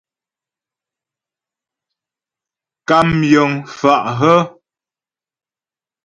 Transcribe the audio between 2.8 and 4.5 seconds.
Kàm yəŋ pfə́ hə́?